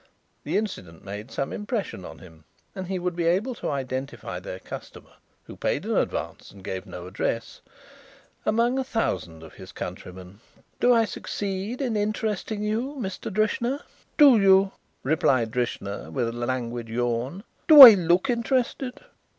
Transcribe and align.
The 0.43 0.57
incident 0.57 1.05
made 1.05 1.29
some 1.29 1.53
impression 1.53 2.03
on 2.05 2.17
him 2.17 2.43
and 2.73 2.87
he 2.87 2.97
would 2.97 3.15
be 3.15 3.25
able 3.25 3.53
to 3.53 3.69
identify 3.69 4.39
their 4.39 4.57
customer 4.57 5.11
who 5.43 5.55
paid 5.55 5.85
in 5.85 5.95
advance 5.95 6.49
and 6.49 6.63
gave 6.63 6.87
no 6.87 7.05
address 7.05 7.61
among 8.43 8.79
a 8.79 8.83
thousand 8.83 9.43
of 9.43 9.53
his 9.53 9.71
countrymen. 9.71 10.39
Do 10.79 10.91
I 10.91 11.05
succeed 11.05 11.81
in 11.83 11.95
interesting 11.95 12.63
you, 12.63 12.95
Mr. 12.97 13.31
Drishna?" 13.31 13.83
"Do 14.17 14.41
you?" 14.41 14.71
replied 15.03 15.51
Drishna, 15.51 16.09
with 16.09 16.29
a 16.29 16.33
languid 16.33 16.89
yawn. 16.89 17.43
"Do 17.67 17.81
I 17.83 17.93
look 17.93 18.27
interested?" 18.27 19.01